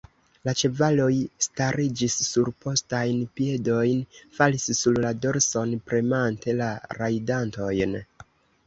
[0.47, 1.09] La ĉevaloj
[1.47, 4.01] stariĝis sur postajn piedojn,
[4.39, 7.99] falis sur la dorson, premante la rajdantojn.